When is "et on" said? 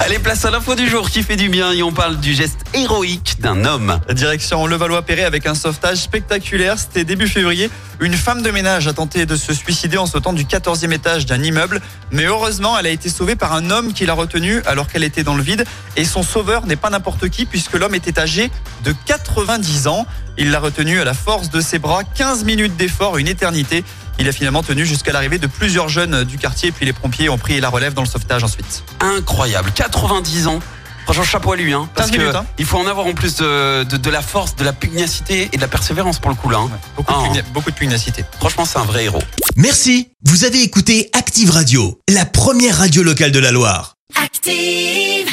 1.70-1.92